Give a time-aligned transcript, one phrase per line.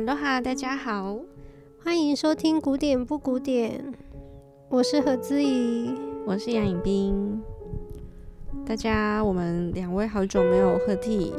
[0.00, 1.18] 哈喽哈，大家好，
[1.84, 3.92] 欢迎收听古典不古典，
[4.70, 5.94] 我是何姿怡，
[6.24, 7.38] 我是杨颖冰。
[8.64, 11.34] 大家，我们两位好久没有合体，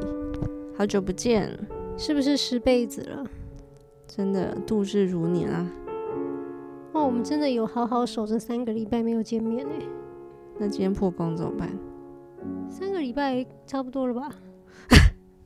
[0.77, 1.49] 好久不见，
[1.97, 3.25] 是不是十辈子了？
[4.05, 5.67] 真的度日如年啊！
[6.93, 9.73] 哇，我们真的有好好守着三个礼拜没有见面呢。
[10.59, 11.67] 那今天破功怎么办？
[12.69, 14.31] 三个礼拜差不多了吧？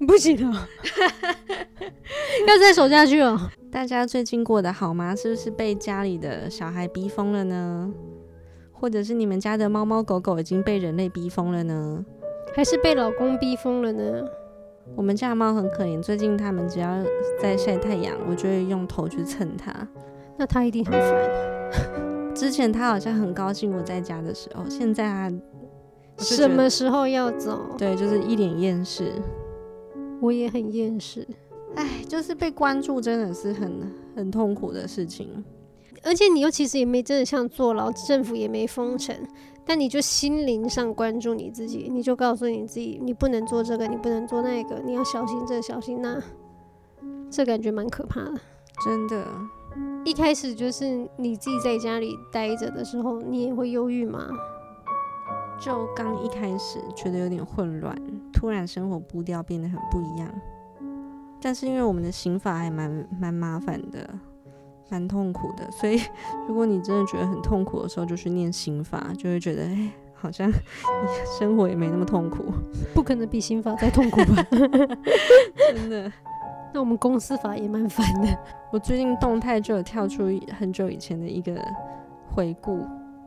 [0.07, 0.67] 不行了，
[2.47, 3.51] 要再守下去了。
[3.71, 5.15] 大家最近过得好吗？
[5.15, 7.91] 是不是被家里的小孩逼疯了呢？
[8.71, 12.05] 或者是你们家的猫猫狗狗已经被人类逼疯了呢？
[12.55, 14.23] 还是被老公逼疯了呢？
[14.95, 17.03] 我们家的猫很可怜，最近它们只要
[17.41, 19.73] 在晒太阳，我就会用头去蹭它。
[20.37, 22.33] 那它一定很烦。
[22.35, 25.31] 之前它好像很高兴我在家的时候，现在它
[26.17, 27.59] 什么时候要走？
[27.77, 29.11] 对，就是一脸厌世。
[30.21, 31.27] 我也很厌世。
[31.75, 35.43] 哎，就是被关注真的是很很痛苦的事情。
[36.03, 39.15] 而且你又其实也没真的像坐牢，政府也没封城。
[39.67, 46.21] 但你就心灵上关注你自己，你就告诉你自己，你不能做这个，你不能做那个，你要小心这，小心那，
[47.31, 48.35] 这感觉蛮可怕的。
[48.83, 49.25] 真的，
[50.03, 54.29] 一开始就是你自己在家里待着的时候，你也会忧郁吗？
[55.59, 57.95] 就刚一开始觉得有点混乱，
[58.33, 60.29] 突然生活步调变得很不一样。
[61.41, 64.09] 但是因为我们的刑法还蛮蛮麻烦的。
[64.87, 65.99] 蛮痛苦的，所以
[66.47, 70.55] 如果你真的觉得很痛苦的时候，就去念刑法，就会觉得哎、欸，好像你
[71.39, 72.53] 生活也没那么痛苦。
[72.93, 74.45] 不可能比刑法再痛苦吧？
[75.73, 76.11] 真的。
[76.71, 78.27] 那 我们公司法也蛮烦的。
[78.71, 80.25] 我最近动态就有跳出
[80.55, 81.59] 很久以前的一个
[82.31, 82.85] 回顾。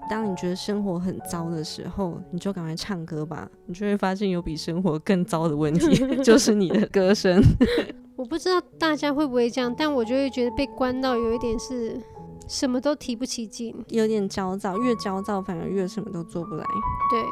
[0.08, 7.42] 当你觉得生活很糟的时候，你就赶快唱歌吧，你就会发现有比生活更糟的问题， 就是你的歌声。
[8.16, 12.00] 我不知道大家会不会这样，但我就会觉得被关到有一点是
[12.48, 16.64] 什么都提不起劲，有点焦躁，越焦躁反而越什么都做不来。
[17.10, 17.22] 对，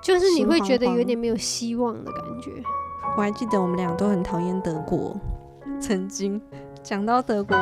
[0.00, 2.52] 就是你会觉得有点没有希望的感觉。
[3.16, 5.18] 我还记得我们俩都很讨厌德国，
[5.80, 6.40] 曾经
[6.84, 7.56] 讲到德国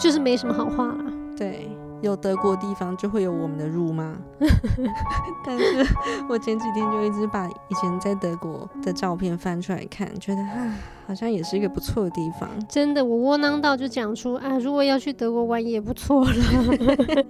[0.00, 1.04] 就是没什么好话了。
[1.36, 1.68] 对。
[2.02, 4.14] 有德国地方就会有我们的辱骂，
[5.46, 5.86] 但是
[6.28, 10.76] 我前几天就一直把以前在德国的照片翻出来看，觉得啊，
[11.06, 12.50] 好像也是一个不错的地方。
[12.68, 16.32] 真的，我窝囊到就讲出啊，如果要去德国玩也不错了。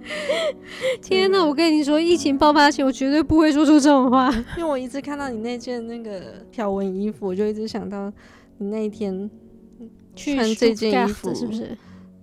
[1.01, 8.11] 天哪，我跟你说，疫情爆发前我绝对不会说出这种话，因为我一直看到你那件那个条纹衣服，我就一直想到
[8.57, 9.29] 你那一天
[10.15, 11.77] 穿这件衣服是不是？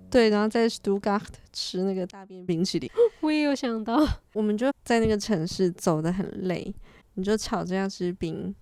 [0.09, 1.21] 对，然后在 Stuttgart
[1.53, 2.89] 吃那个大便冰淇淋，
[3.21, 4.05] 我也有想到。
[4.33, 6.73] 我们就在那个城市走的很累，
[7.15, 8.53] 你就吵着要吃冰，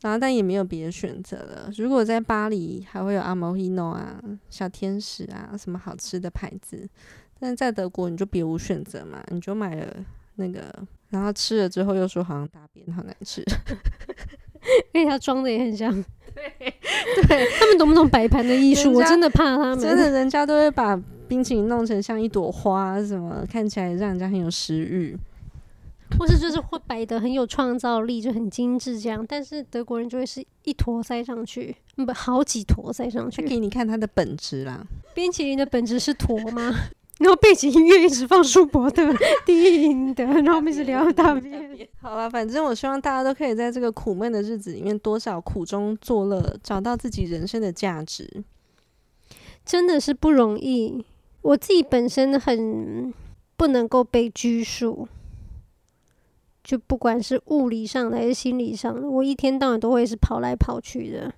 [0.00, 1.70] 然后但也没有别的选择了。
[1.76, 6.88] 如果在巴黎，还会有 Amorino 啊、小天使啊，什么好吃的牌子。
[7.40, 9.86] 但是在德国，你就别无选择嘛，你就买了
[10.36, 10.74] 那个，
[11.10, 13.44] 然后吃了之后又说好像大便好难吃，
[14.92, 15.92] 因为他装的也很像。
[16.34, 16.74] 对，
[17.26, 18.92] 对他们懂不懂摆盘的艺术？
[18.92, 19.78] 我真的怕他们。
[19.78, 25.16] 真的，人家都会把冰淇淋弄成像一朵花，什么看起来让人家很有食欲，
[26.18, 29.24] 或是就是会摆的很有创造力，就很精致这样。
[29.28, 33.46] 但是德国人就会是一坨塞上去，不，好几坨塞上去。
[33.46, 34.86] 给你看它的本质啦。
[35.14, 36.74] 冰淇淋的本质是坨吗？
[37.18, 39.02] 然后背景音乐一直放舒伯特、
[39.44, 41.88] 叮的，然后我们一直聊大便。
[42.00, 48.44] 好了，反正我希望大家都可以在这个苦闷的日子里面，多少苦中作乐，找到自己人生的价值。
[49.64, 51.04] 真的是不容易。
[51.48, 53.12] 我自己本身很
[53.56, 55.08] 不能够被拘束，
[56.62, 61.32] 就不管是物理上的还是心理上的，我一天到晚都会是跑来跑去的。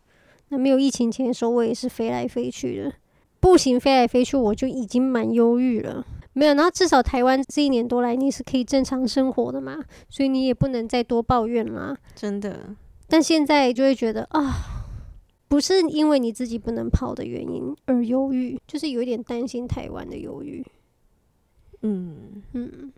[0.49, 2.93] 那没有疫情前的时候，我也是飞来飞去的。
[3.38, 6.05] 步行飞来飞去，我就已经蛮忧郁了。
[6.32, 11.96] 没有，然后至少台湾这一年多来，你是可以正常生活的嘛，所以你也不能再多抱怨啦。
[12.17, 12.75] 真的，
[13.06, 14.80] 但现在就会觉得啊，
[15.50, 20.64] 不是因为你自己不能跑的原因而忧郁，就是有一点担心台湾的忧郁。
[21.82, 22.93] 嗯嗯，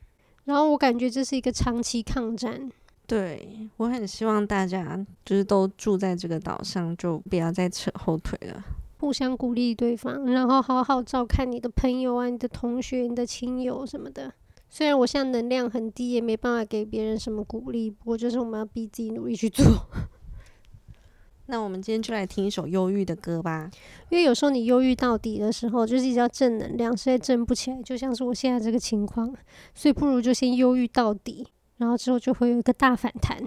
[0.45, 2.71] 然后我感觉这是一个长期抗战。
[3.07, 8.63] 对，我很希望大家就是都住在这个岛上，就不要再扯后腿了。
[8.99, 14.31] 互相鼓励对方，然后好好照看你的朋友啊、你的同学、你的亲友什么的。
[14.69, 19.65] 虽然我现在能量很低，也没办法给别人什么鼓励，不过就是我们要逼自己努力去做。
[21.53, 23.71] 那我们今天就来听一首忧郁的歌吧。
[24.09, 29.31] 因为有时候你忧郁到底的时候，就是比较正能量，实在正不起来，就像是我现在这个情况，
[29.75, 31.47] 所以不如就先忧郁到底，
[31.77, 33.39] 然后之后就会有一个大反弹。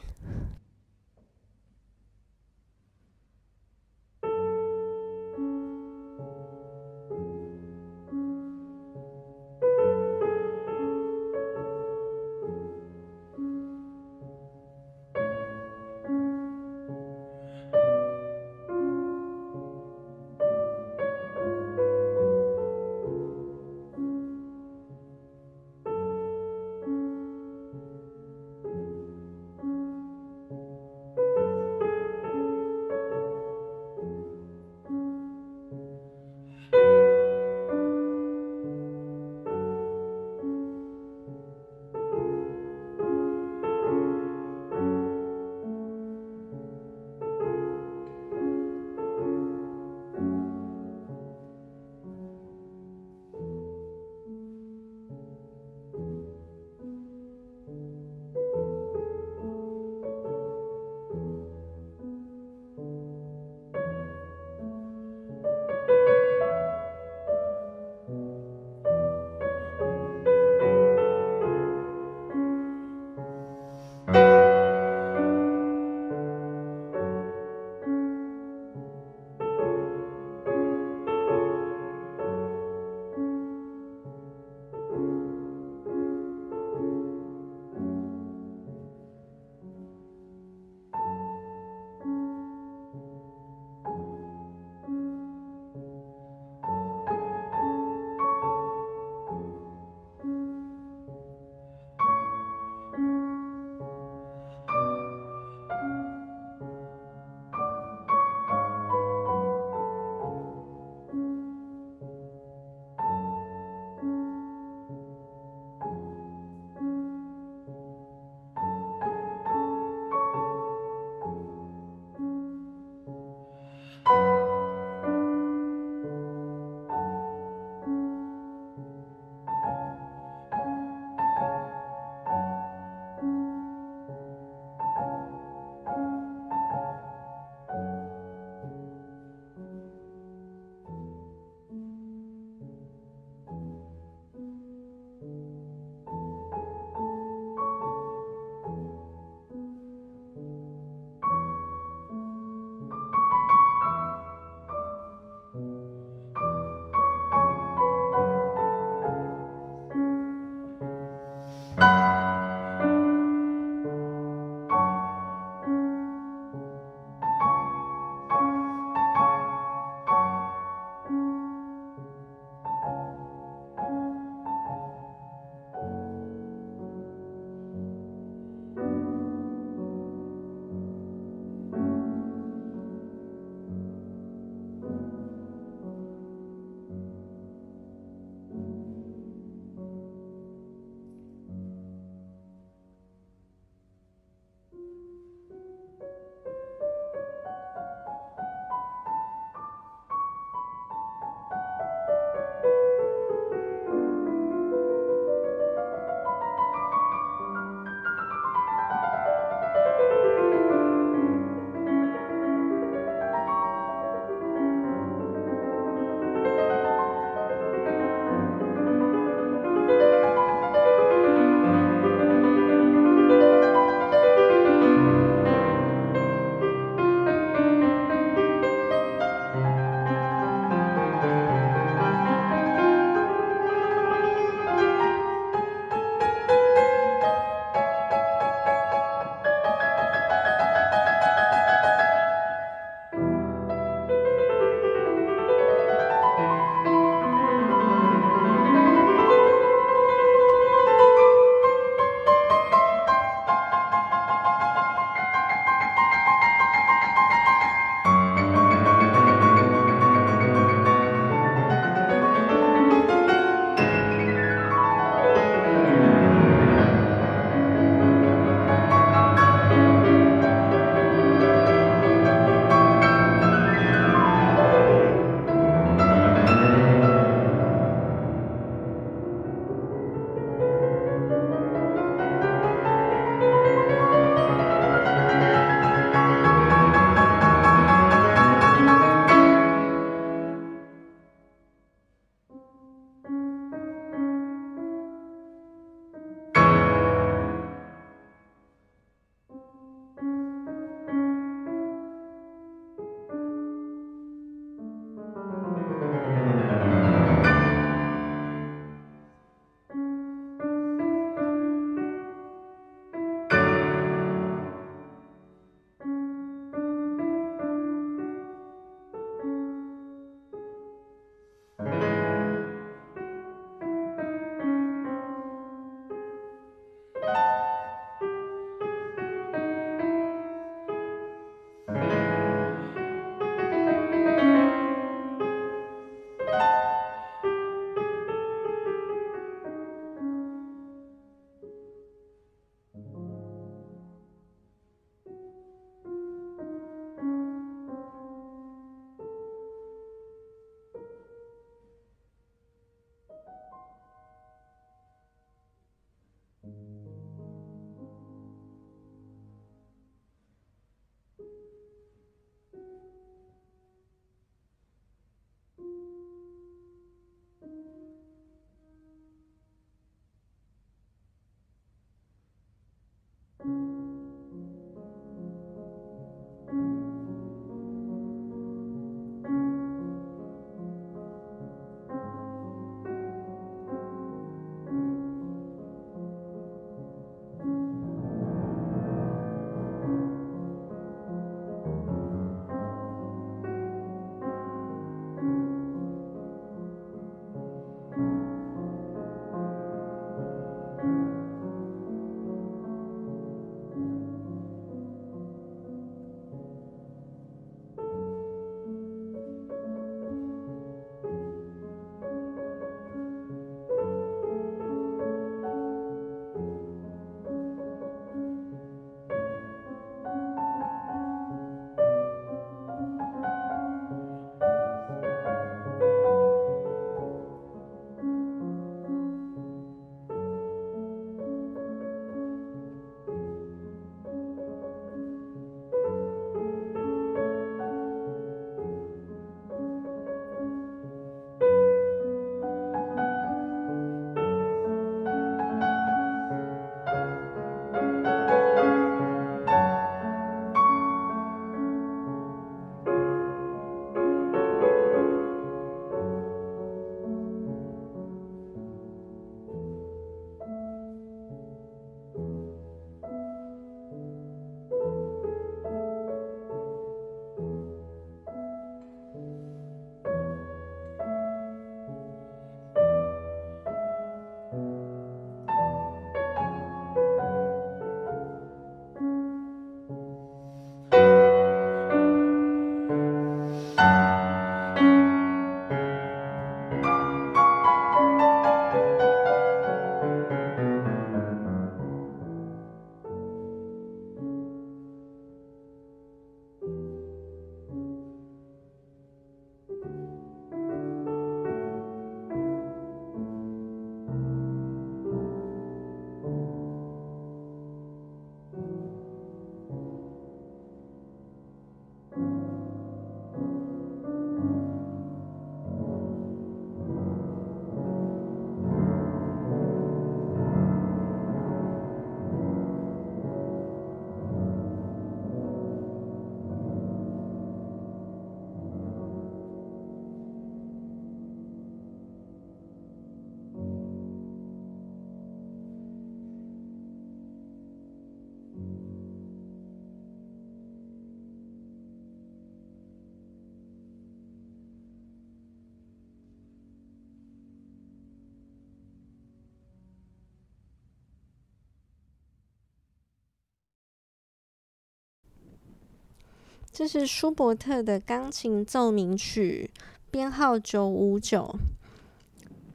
[556.95, 559.91] 这是舒伯特的钢琴奏鸣曲，
[560.31, 561.75] 编号九五九。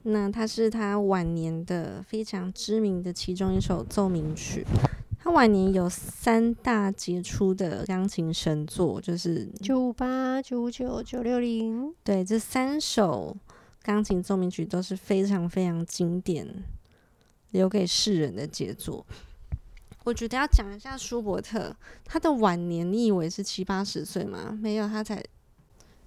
[0.01, 4.65] 那它是他晚年的非常知名的其中一首奏鸣曲。
[5.19, 11.93] 他晚年有三大杰出的钢琴神作，就是九五八、九五九、九六零。
[12.03, 13.37] 对，这三首
[13.83, 16.47] 钢琴奏鸣曲都是非常非常经典，
[17.51, 19.05] 留给世人的杰作。
[20.03, 24.57] 我觉得要讲一下舒伯特，他的晚年，你以为是七八十岁吗？
[24.61, 25.23] 没有，他才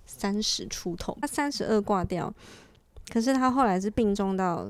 [0.06, 2.32] 三十出头，他三十二挂掉。
[3.10, 4.68] 可是他后来是病重到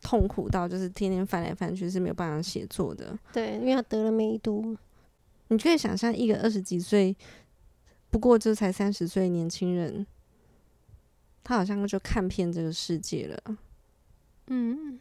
[0.00, 3.16] 痛苦到，就是天天翻来翻去是没有办法写作的。
[3.32, 4.76] 对，因为他得了梅毒。
[5.48, 7.14] 你可以想象一个二十几岁，
[8.10, 10.06] 不过这才三十岁年轻人，
[11.44, 13.58] 他好像就看遍这个世界了。
[14.46, 14.98] 嗯，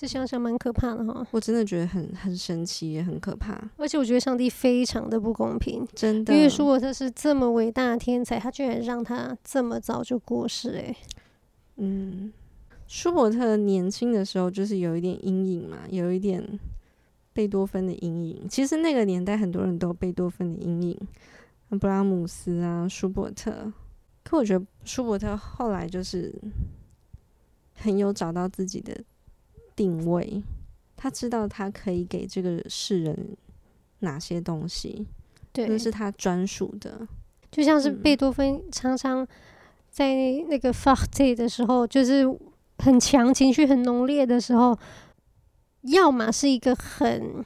[0.00, 1.26] 这想想蛮可怕的哈。
[1.32, 3.60] 我真的觉得很很神奇，也很可怕。
[3.76, 6.32] 而且我觉得上帝非常的不公平，真的。
[6.32, 10.96] 因为舒伯特是这么伟大的天才，他居然让他这么早就过世，欸，诶。
[11.78, 12.32] 嗯，
[12.86, 16.60] 舒伯特年轻的时候就是有一点阴影嘛，有一点
[17.32, 18.46] 贝多芬的阴影。
[18.48, 21.00] 其实那个年代很多人都有贝多芬的阴影，
[21.80, 23.72] 布拉姆斯啊，舒伯特。
[24.22, 26.32] 可我觉得舒伯特后来就是
[27.74, 28.96] 很有找到自己的
[29.78, 30.42] 定位，
[30.96, 33.16] 他知道他可以给这个世人
[34.00, 35.06] 哪些东西，
[35.52, 37.06] 对，那是他专属的。
[37.50, 39.26] 就像是贝多芬常常。
[39.90, 40.14] 在
[40.48, 42.22] 那个 Farte 的时候，就是
[42.78, 44.78] 很强情绪很浓烈的时候，
[45.80, 47.44] 要么是一个很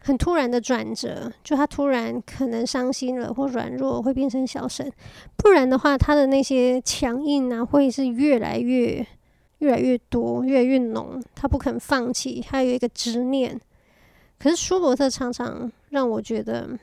[0.00, 4.88] 很突然的转折，就他突然可能伤心了或软弱，会变成小声；
[5.36, 9.04] 不然的话，他的那些强硬啊，会是越来越
[9.62, 11.22] 越来越多，越来越浓。
[11.34, 13.60] 他不肯放弃，他有一个执念。
[14.38, 16.78] 可是舒伯特常常让我觉得，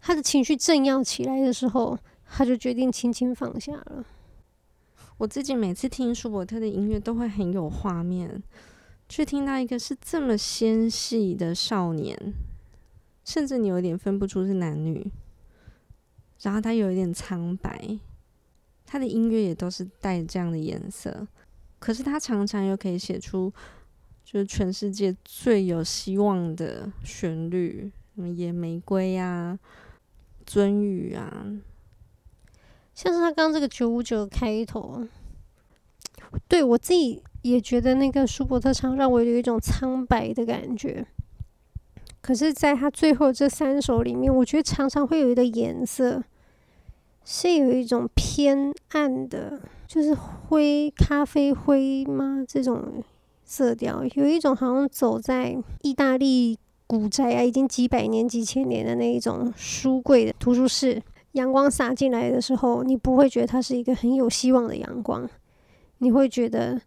[0.00, 1.98] 他的情绪正要起来的时候。
[2.34, 4.06] 他就决定轻轻放下了。
[5.18, 8.42] 我自己每次听舒伯特的音乐都会很有画面，
[9.06, 12.16] 去听到一个是这么纤细的少年，
[13.22, 15.12] 甚至你有点分不出是男女。
[16.40, 17.98] 然后他有一点苍白，
[18.86, 21.28] 他的音乐也都是带这样的颜色。
[21.82, 23.52] 可是他常常又可以写出，
[24.24, 29.58] 就是全世界最有希望的旋律，什么野玫瑰啊，
[30.46, 31.44] 尊语啊。
[32.94, 35.08] 像是他刚刚这个九五九开头，
[36.46, 41.04] 对我自己也觉得那个舒伯特唱让我有一种苍白的感觉。
[42.20, 46.22] 可是，在他最后这三首里面，我觉得常常会有一个颜色，
[47.24, 49.60] 是有一种偏暗的，
[49.92, 52.42] 就是灰咖啡灰吗？
[52.48, 53.04] 这种
[53.44, 61.02] 色调，有一种好像走在意大利古宅啊，已经几百年、几千年的那一种书柜的图书室。
[61.32, 65.28] 阳光洒进来的时候，你不会觉得它是一个很有希望的阳光，
[65.98, 66.80] 你会觉得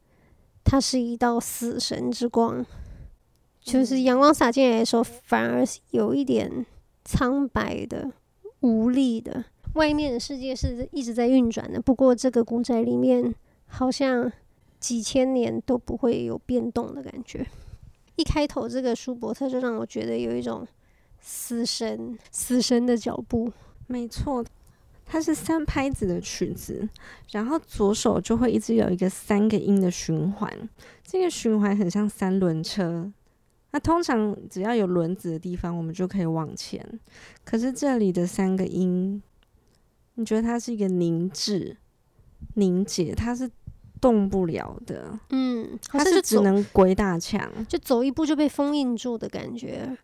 [0.64, 2.66] 它是一道死神之光。
[3.62, 6.66] 就是阳光洒进来的时候，反而有一点
[7.04, 8.12] 苍白的、
[8.62, 9.46] 无力的。
[9.76, 13.34] 外面的世界是一直在运转的，不过这个古宅里面
[13.68, 14.32] 好像
[14.80, 17.46] 几千年都不会有变动的感觉。
[18.16, 20.66] 一开头，这个舒伯特就让我觉得有一种
[21.20, 23.52] 死神、死神的脚步。
[23.88, 24.44] 没错，
[25.06, 26.88] 它是三拍子的曲子，
[27.32, 30.70] 然后左手就会一直有一个三个音的循环，
[31.04, 33.12] 这个循环很像三轮车。
[33.72, 36.82] 那通常只要有轮子的地方，我们就可以往前。
[37.44, 39.22] 可是这里的三个音，
[40.16, 41.78] 你觉得它是一个凝滞、
[42.56, 43.50] 凝结，它是
[44.02, 45.18] 动不了的。
[45.30, 49.98] 嗯，它是只能鬼打墙，就走一步就被封印住的感觉。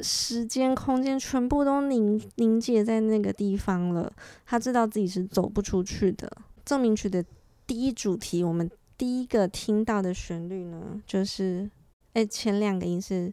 [0.00, 4.12] 时间、空间全部都凝凝结在那个地方了。
[4.46, 6.30] 他知道自己是走不出去的。
[6.64, 7.24] 奏鸣曲的
[7.66, 11.68] 第一主题，我们第一个听到的旋律呢，就是，
[12.12, 13.32] 哎，前两个音是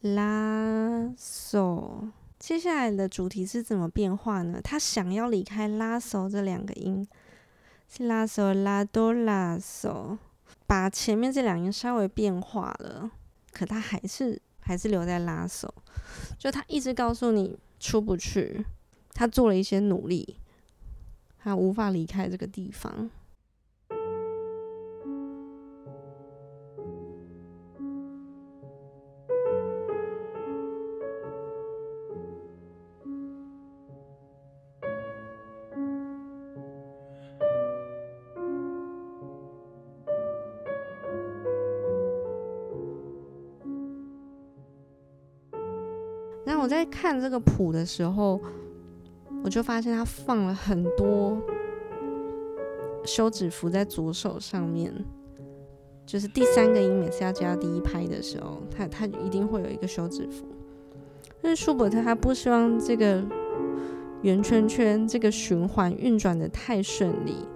[0.00, 2.08] 拉索。
[2.38, 4.60] 接下来的主题是怎么变化呢？
[4.62, 7.06] 他想要离开拉索这两个音，
[7.88, 10.18] 是拉索拉哆拉索，
[10.66, 13.10] 把前面这两音稍微变化了，
[13.52, 14.42] 可他还是。
[14.66, 15.72] 还是留在拉手，
[16.38, 18.64] 就他一直告诉你出不去，
[19.12, 20.38] 他做了一些努力，
[21.38, 23.10] 他无法离开这个地方。
[46.64, 48.40] 我在看这个谱的时候，
[49.44, 51.36] 我就发现他放了很多
[53.04, 54.90] 休止符在左手上面，
[56.06, 60.46] 就是第三个音每次要加第一拍的时候，他他一定会有一个休止符。
[61.42, 63.22] 但是舒伯特他不希望这个
[64.22, 67.46] 圆圈圈这个循环运转的太顺利，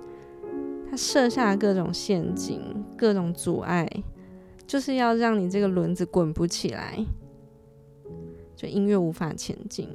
[0.90, 3.88] 他设下各种陷阱、各种阻碍，
[4.66, 7.03] 就是要让你这个轮子滚不起来，
[8.59, 9.88] 就音乐无法前进，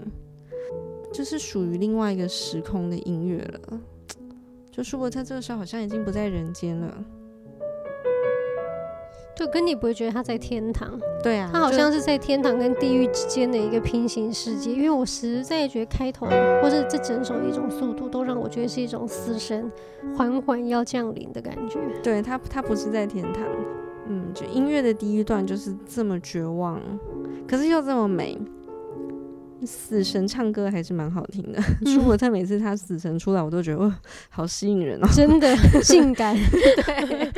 [1.12, 3.80] 就是属于另外一个时空的音乐了。
[4.71, 7.04] 就舒伯特这个时候好像已经不在人间了。
[9.36, 14.71] 就跟你不会觉得他在天堂，对啊，他好像是在天堂跟地狱之间的一个平行世界。
[14.71, 16.26] 因为我实在觉得开头
[16.62, 19.69] 或者这整首一种速度，都让我觉得是一种死神
[20.15, 21.80] 缓缓要降临的感觉。
[22.02, 23.43] 对他，他不是在天堂，
[24.08, 26.82] 嗯，就音乐的第一段就是这么绝望，
[27.48, 28.38] 可是又这么美。
[29.66, 37.32] 死神唱歌还是蛮好听的，舒伯特每次他死神出来，我都觉得哇，好吸引人哦，真的 性感， 对，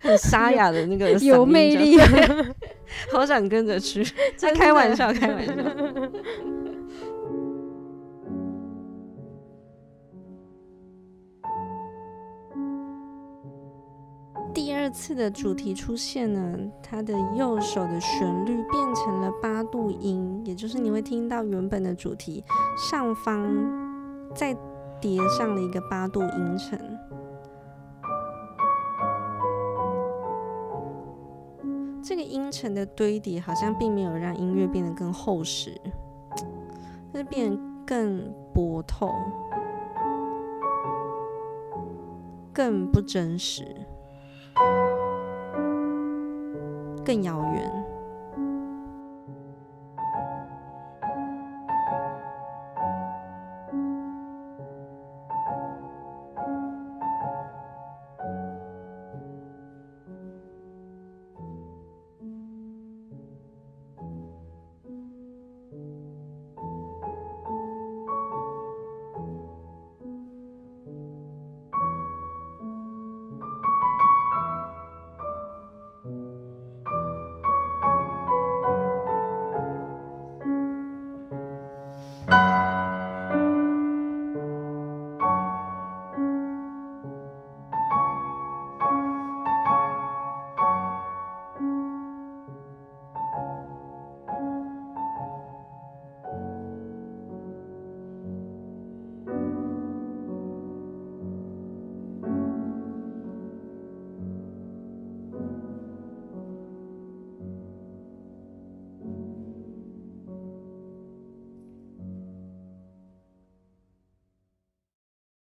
[0.00, 1.98] 很沙哑的那个有魅力，
[3.10, 4.04] 好想跟着去。
[4.38, 5.54] 他开玩笑，开玩笑。
[15.02, 22.44] 次的主题出现呢，它的右手的旋律变成了八度音，也就是你会听到原本的主题
[22.78, 23.52] 上方
[24.32, 24.56] 再
[25.00, 26.78] 叠上了一个八度音程。
[32.00, 35.76] 这个音程的堆叠好像并没有让音乐变得更厚实，
[37.12, 39.10] 但是变得更薄透，
[42.52, 43.81] 更不真实。
[47.04, 47.91] 更遥远。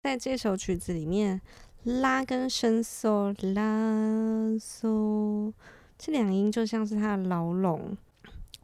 [0.08, 1.38] 在这首曲子里面，
[1.84, 5.52] 拉跟升嗦拉嗦
[5.98, 7.94] 这两音就像是他的牢笼，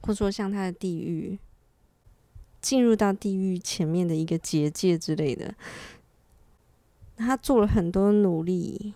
[0.00, 1.38] 或者说像他的地狱，
[2.62, 5.54] 进入到地狱前面的一个结界之类的。
[7.18, 8.94] 他做了很多努力，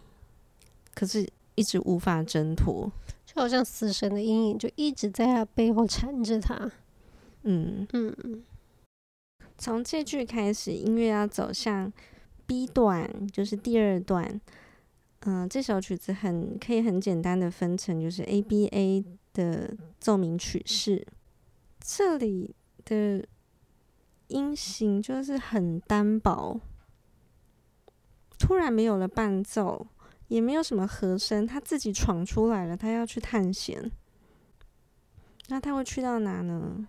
[0.95, 2.91] 可是一直无法挣脱，
[3.27, 6.73] 就好像死神的阴影就一直在他背后缠着他。
[7.43, 8.43] 嗯嗯，
[9.59, 11.93] 从这句开始，音乐要走向。
[12.49, 14.41] B 段就是第二段，
[15.21, 21.07] 嗯、这首曲子很可以很简单的分成就是 A B A 的奏鸣曲式，
[21.79, 22.55] 这里
[22.87, 23.23] 的
[24.29, 26.59] 音型就是很单薄，
[28.39, 29.87] 突然没有了伴奏，
[30.29, 33.93] 也没有什么和声，他自己闯出来了，他要去探险，
[35.49, 36.89] 那他会去到哪呢？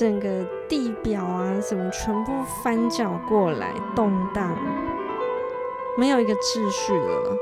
[0.00, 0.30] 整个
[0.66, 2.32] 地表啊，什么全部
[2.64, 4.56] 翻搅过来，动荡，
[5.98, 7.36] 没有一个秩序了。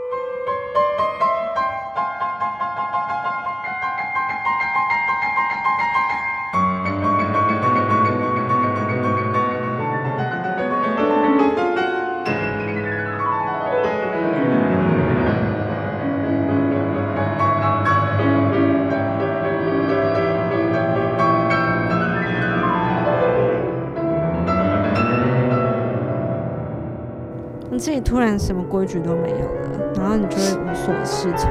[28.68, 31.50] 规矩都没有了，然后你就会无所适从。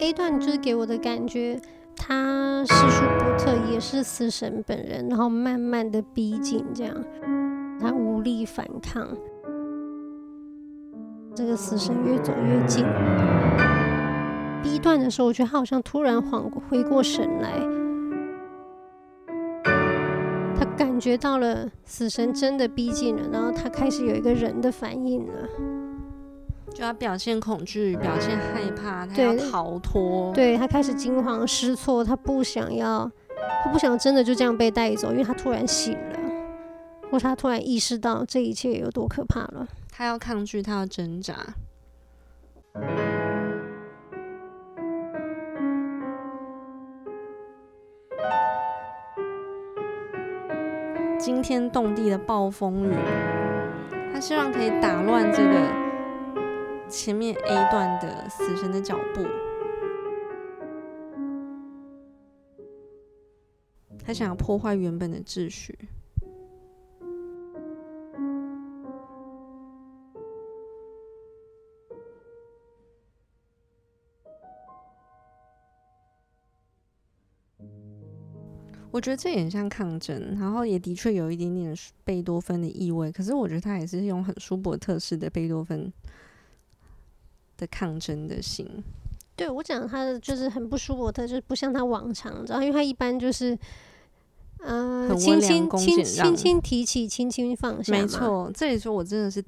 [0.00, 1.58] A 段就是给我的感觉，
[1.96, 6.94] 他是舒伯特，也是死神本人，然后慢慢的逼近，这样
[7.80, 9.08] 他无力反抗，
[11.34, 12.84] 这个死神越走越近。
[14.64, 17.52] B 段的时候，我觉得他好像突然缓回过神来，
[20.56, 25.48] 他感觉到了死神真的逼近了，然后他开始有一个人的反应了，
[26.72, 33.08] 就要表现恐惧，表现害怕，他要逃脱，对，他开始惊慌失措，他不想要，
[33.62, 36.18] 他不想真的就这样被带走，因为他突然醒了，
[37.10, 41.34] 或是他突然意识到这一切有多可怕了，他要抗拒，他要挣扎。
[51.18, 52.94] 惊天动地的暴风雨，
[54.12, 59.24] 他希望可以打乱这个前面 A 段的死神的脚步，
[64.04, 65.78] 他想要破坏原本的秩序。
[78.94, 83.10] 我觉得这也很像抗争，然后也的确有一点点贝多芬的意味。
[83.10, 85.92] 可是我觉得他也是用很舒伯特式的贝多芬
[87.56, 88.64] 的抗争的心。
[89.34, 93.58] 对，我讲他的就是很不舒伯特，就是不像他往常，知道因为他一般就是，
[94.60, 97.92] 嗯、呃，轻轻轻轻轻提起，轻轻放下。
[97.92, 99.42] 没错，这里说我真的是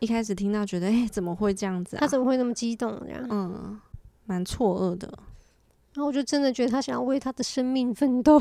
[0.00, 2.00] 一开始听到觉得，哎、欸，怎么会这样子啊？
[2.00, 3.00] 他怎么会那么激动？
[3.06, 3.80] 这样，嗯，
[4.26, 5.10] 蛮错愕的。
[5.98, 8.40] 然后我就真的觉得他想要为他的生命奋斗，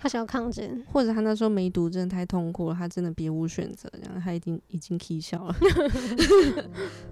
[0.00, 5.54] 他想要抗争，或者他那时候梅毒真的太痛苦了，他真的别无选择，然后他已经已经 K 笑了。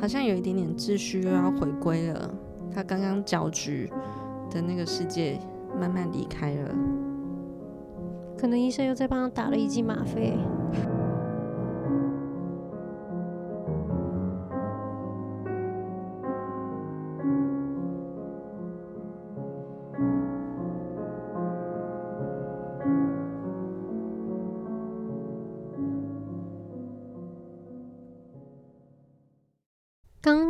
[0.00, 2.30] 好像有一点点秩序又要回归了，
[2.72, 3.90] 他刚刚搅局
[4.50, 5.38] 的那个世界
[5.78, 6.74] 慢慢离开了，
[8.38, 10.38] 可能医生又在帮他打了一剂吗啡。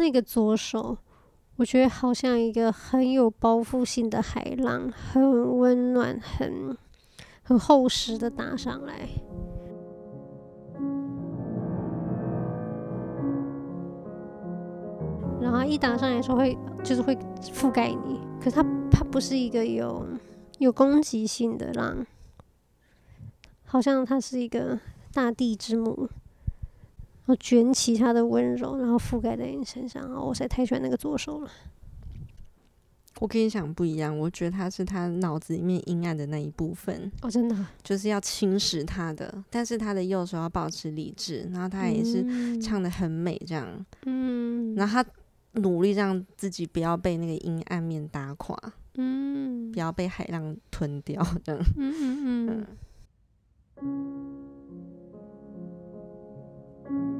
[0.08, 0.96] 那个左手，
[1.56, 6.74] 我觉得好像一个很有包覆性的海浪，很温暖、很
[7.42, 9.06] 很厚实的打上来。
[15.42, 18.18] 然后一打上来的时候会，会就是会覆盖你。
[18.40, 20.06] 可它它不是一个有
[20.56, 22.06] 有攻击性的浪，
[23.66, 24.80] 好像它是一个
[25.12, 26.08] 大地之母。
[27.28, 30.02] 然后卷起他的温柔，然后覆盖在你身上。
[30.10, 31.50] 哦，我实在太喜欢那个左手了。
[33.20, 37.12] 我跟你想不一样，我觉得他是他脑子里面阴暗的那一部分。
[37.20, 42.24] 哦，真的，就是要侵蚀他的，但是他的右手要保持理智，然后他也是
[42.62, 43.84] 唱的很美，这样。
[44.06, 44.74] 嗯。
[44.74, 45.10] 然后他
[45.60, 48.56] 努力让自己不要被那个阴暗面打垮。
[48.94, 49.70] 嗯。
[49.70, 51.62] 不要被海浪吞掉，这样。
[51.76, 52.66] 嗯嗯嗯。
[56.90, 57.14] 嗯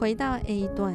[0.00, 0.94] 回到 A 段，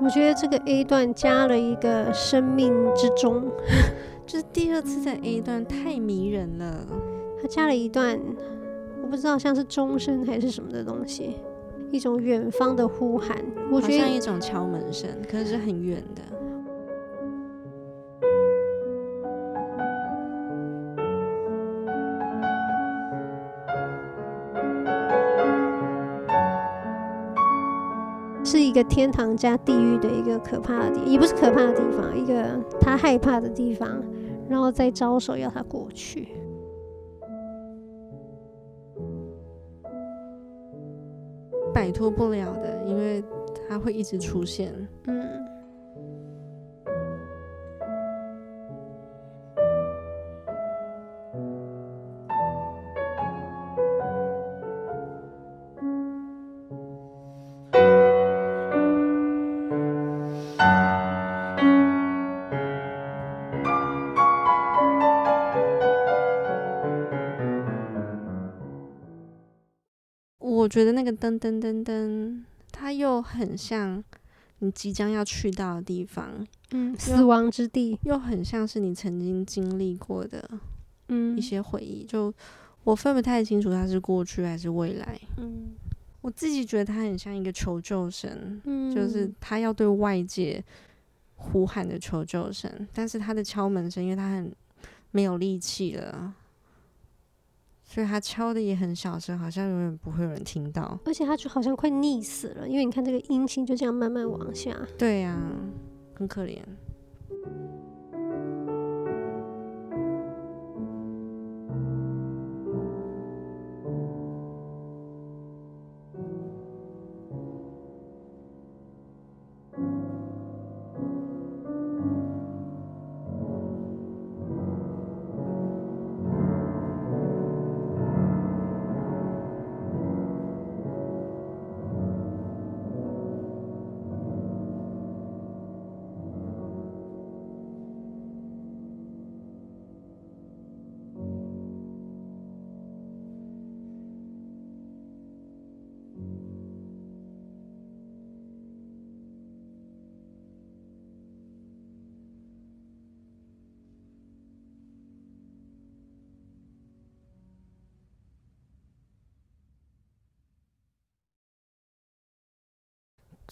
[0.00, 3.50] 我觉得这个 A 段加了一个生命之钟，
[4.24, 6.86] 就是第二次在 A 段太迷人了。
[7.42, 8.20] 他加了一段，
[9.02, 11.38] 我不知道像是钟声还是什么的东西，
[11.90, 16.22] 一种远方的呼喊，我觉得像一种敲门声，可是是很远的。
[28.82, 34.02] 个天堂加地狱的一个可怕的地方，也不是可怕的地方，一个他害怕的地方，
[34.48, 36.28] 然后再招手要他过去，
[41.72, 43.22] 摆脱不了的，因为
[43.68, 44.72] 他会一直出现。
[45.06, 45.51] 嗯。
[70.72, 74.02] 觉得那个噔噔噔噔，它又很像
[74.60, 80.48] 你即将要去到的地方，嗯，死亡之地，又很像是你曾经经历过的，
[81.08, 82.06] 嗯，一些回忆。
[82.06, 82.32] 就
[82.84, 85.74] 我分不太清楚它是过去还是未来，嗯，
[86.22, 90.64] 我自己觉得它很像一个求救声，嗯，就是他要对外界
[91.36, 94.50] 呼喊的求救声，但是他的敲门声，因为他很
[95.10, 96.32] 没有力气了。
[97.92, 100.98] 所以他敲的也很小声，好像永远不会有人听到。
[101.04, 104.74] 而且他就好像快溺死了，因为你看这个音型就这样慢慢往下。
[104.96, 105.52] 对呀、啊，
[106.14, 106.58] 很可怜。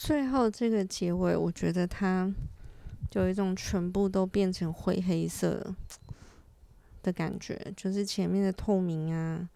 [0.02, 2.32] 最后这个结尾，我觉得它
[3.12, 5.74] 有一种全部都变成灰黑色
[7.02, 9.46] 的感觉，就是前面的透明啊，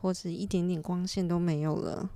[0.00, 2.08] 或者一点点光线都没有了。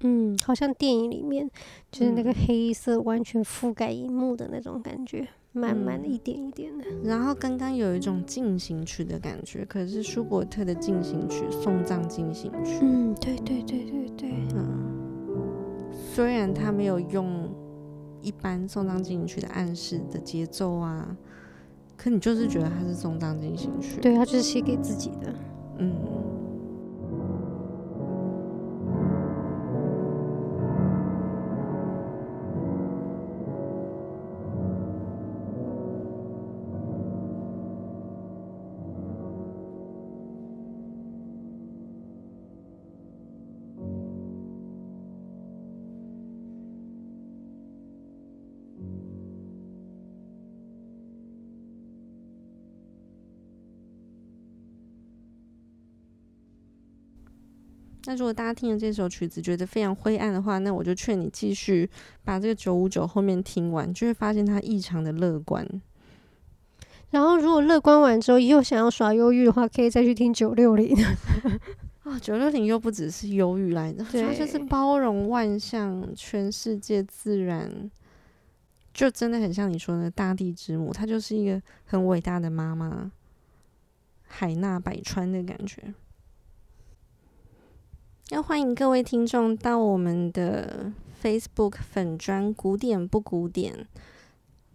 [0.00, 1.46] 嗯，好像电影里面
[1.92, 6.86] 就是那个黑色完全覆盖荧幕的那种感觉，嗯、慢慢的一点一点的。
[7.04, 12.78] 然后刚刚有一种进行曲的感觉，可是舒伯特的进行曲，送葬进行曲。
[12.80, 14.95] 嗯，对对对对对，嗯。
[16.16, 17.46] 虽然他没有用
[18.22, 21.14] 一般送葬进行曲的暗示的节奏啊，
[21.94, 24.00] 可你就是觉得他是送葬进行曲。
[24.00, 25.34] 对，他就是写给自己的。
[25.76, 25.94] 嗯。
[58.06, 61.88] 那如果大家听了这首曲子觉得非常灰暗的话，那我就劝你继续
[62.24, 65.66] 把这个九五九后面听完，就会发现它异常的乐观。
[67.10, 70.96] 然后如果乐观完之后又想要耍忧郁的话，可以再去听九六零。
[72.04, 77.90] 啊，九六零又不只是忧郁来的，它就是包容万象，全世界自然，
[78.94, 83.10] 就真的很像你说的大地之母，她就是一个很伟大的妈妈，
[84.28, 85.94] 海纳百川的感觉。
[88.30, 93.86] 要欢迎各位听众到我们的 Facebook 粉专“古典不古典”，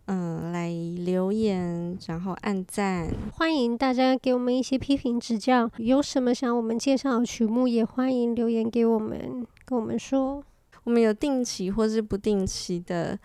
[0.07, 3.09] 嗯，来留言，然后按赞。
[3.33, 10.41] 欢迎大家给我们一些批评指教，有什么想我们介绍的曲目，也欢迎留言给我们，跟我们说。
[10.85, 13.19] 我们有定期或是不定期的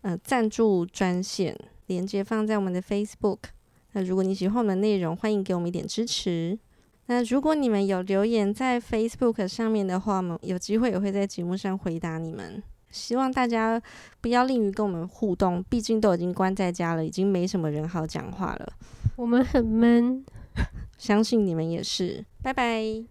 [0.00, 1.54] 呃赞助专线，
[1.86, 3.40] 连接放在我们的 Facebook。
[3.92, 6.58] 那如果你喜欢我们的内容，欢迎给我们一点支持。
[7.10, 12.62] 那如果你们有留言在 Facebook 上面的话，我们有机会也会在节目上回答你们。
[12.92, 13.82] 希望大家
[14.20, 18.72] 不要吝于跟我们互动，毕竟都已经关在家了，已经没什么人好讲话了。
[19.16, 20.24] 我们很闷，
[20.98, 22.24] 相信你们也是。
[22.44, 23.10] 拜拜。